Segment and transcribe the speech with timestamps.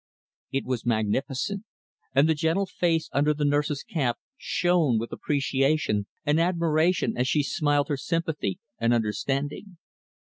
[0.51, 1.63] It was magnificent,
[2.15, 7.43] and the gentle face under the nurse's cap shone with appreciation and admiration as she
[7.43, 9.77] smiled her sympathy and understanding.